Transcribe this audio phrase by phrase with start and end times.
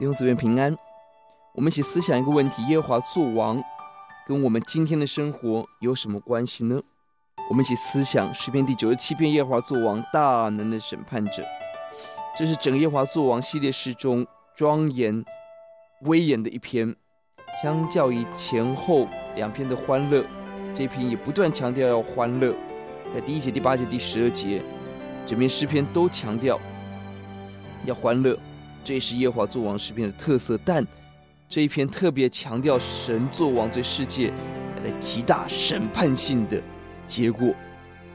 [0.00, 0.74] 弟兄姊妹平安，
[1.52, 3.62] 我们一起思想一个问题：耶和华作王，
[4.26, 6.80] 跟我们今天的生活有什么关系呢？
[7.50, 11.44] 我们一起思想诗篇第九十七篇：耶和华作王，大能的审判者。
[12.34, 15.22] 这是整个耶和华作王系列诗中庄严、
[16.04, 16.96] 威严的一篇。
[17.62, 20.24] 相较于前后两篇的欢乐，
[20.74, 22.54] 这一篇也不断强调要欢乐。
[23.14, 24.62] 在第一节、第八节、第十二节，
[25.26, 26.58] 整篇诗篇都强调
[27.84, 28.34] 要欢乐。
[28.82, 30.86] 这也是耶和华作王诗篇的特色，但
[31.48, 34.32] 这一篇特别强调神作王对世界
[34.76, 36.62] 带来极大审判性的
[37.06, 37.54] 结果，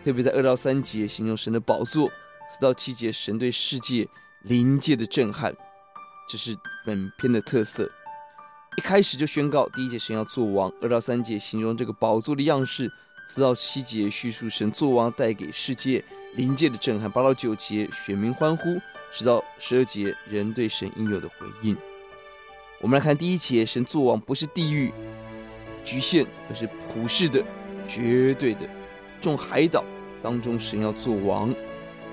[0.03, 2.09] 特别在二到三节形容神的宝座，
[2.47, 4.07] 四到七节神对世界
[4.43, 5.53] 临界的震撼，
[6.29, 6.55] 这是
[6.85, 7.89] 本篇的特色。
[8.77, 12.91] 一开始就宣告第一节神要作王，二到三节形容这个宝座的样式，
[13.27, 16.03] 四到七节叙述神作王带给世界
[16.35, 18.79] 临界的震撼，八到九节选民欢呼。
[19.15, 21.73] 直到十二节，人对神应有的回应。
[22.81, 24.93] 我们来看第一节，神作王不是地狱
[25.85, 27.41] 局限，而是普世的、
[27.87, 28.67] 绝对的。
[29.21, 29.85] 众海岛
[30.21, 31.55] 当中，神要做王，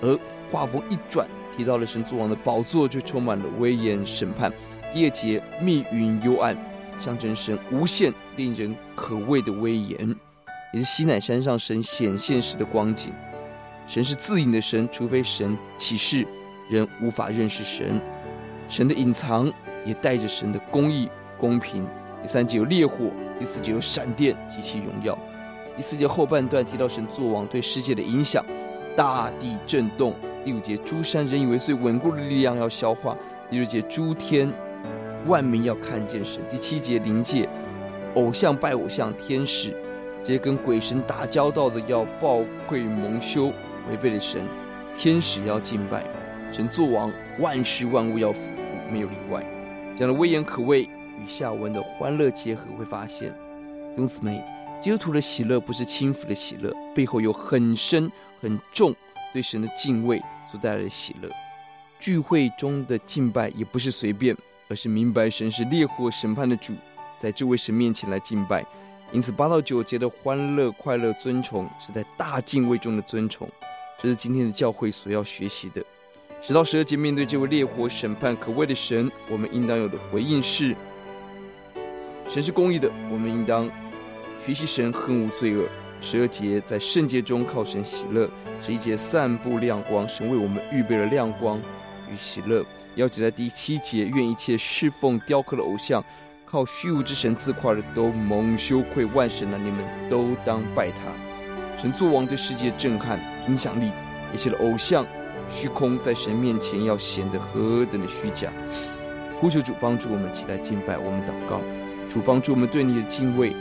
[0.01, 0.17] 而
[0.49, 4.53] 画风一转，提到了神作王的宝座，就充满了威严审判。
[4.95, 6.57] 第二节，密云幽暗，
[7.01, 10.17] 象征神无限、令人可畏的威严，
[10.73, 13.13] 也是西乃山上神显现时的光景。
[13.89, 16.25] 神是自隐的神，除非神启示。
[16.73, 18.01] 人无法认识神，
[18.67, 19.53] 神的隐藏
[19.85, 21.87] 也带着神的公义、公平。
[22.23, 25.17] 第三节有烈火，第四节有闪电及其荣耀。
[25.77, 28.45] 第四节后半段提到神作王对世界的影响，
[28.97, 30.15] 大地震动。
[30.45, 33.17] 第五节诸山人以为最稳固的力量要消化。
[33.51, 34.51] 第六节诸天
[35.27, 36.43] 万民要看见神。
[36.51, 37.49] 第七节灵界
[38.15, 39.77] 偶像拜偶像，天使
[40.25, 43.47] 这些跟鬼神打交道的要抱愧蒙羞，
[43.91, 44.43] 违背了神，
[44.97, 46.22] 天使要敬拜。
[46.53, 49.43] 神作王，万事万物要服服，没有例外。
[49.97, 53.31] 这样的威严可畏与下文的欢乐结合，会发现，
[53.93, 54.45] 弟兄姊妹，
[54.79, 58.95] 基督徒的喜乐不是轻浮的喜乐，背后有很深很重
[59.33, 61.31] 对神的敬畏所带来的喜乐。
[61.99, 64.37] 聚会中的敬拜也不是随便，
[64.69, 66.75] 而是明白神是烈火审判的主，
[67.19, 68.63] 在这位神面前来敬拜。
[69.11, 73.49] 因此，八到九节的欢乐、快乐、尊崇，是在大敬畏中的尊崇。
[73.99, 75.83] 这是今天的教会所要学习的。
[76.43, 80.75] 直到十二节，面对这位烈火审判可畏的神，我们应当有的回应是：
[82.29, 83.71] 神是公义的，我们应当
[84.45, 85.65] 学习神恨恶罪恶。
[86.01, 88.29] 十二节在圣洁中靠神喜乐。
[88.61, 91.61] 十一节散布亮光，神为我们预备了亮光
[92.13, 92.65] 与喜乐。
[92.97, 96.05] 要记在第七节，愿一切侍奉雕刻的偶像、
[96.45, 99.05] 靠虚无之神自夸的，都蒙羞愧。
[99.05, 101.03] 万神啊，你们都当拜他。
[101.81, 103.93] 神作王对世界震撼影响力，
[104.35, 105.07] 一切的偶像。
[105.53, 108.51] 虚空在神面前要显得何等的虚假！
[109.39, 111.61] 呼求主帮助我们，期待敬拜，我们祷告，
[112.09, 113.55] 主帮助我们对你的敬畏，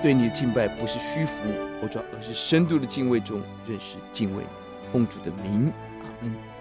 [0.00, 1.34] 对你的敬拜不是虚浮，
[1.82, 4.44] 我主而是深度的敬畏中认识敬畏，
[4.92, 5.72] 奉主的名，
[6.02, 6.53] 阿门。